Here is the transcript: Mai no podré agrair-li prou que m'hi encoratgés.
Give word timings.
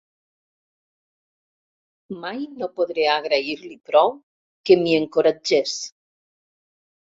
Mai 2.23 2.41
no 2.63 2.71
podré 2.79 3.05
agrair-li 3.17 3.79
prou 3.91 4.11
que 4.71 4.81
m'hi 4.83 4.99
encoratgés. 5.03 5.79